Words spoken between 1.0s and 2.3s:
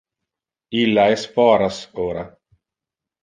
es foras ora.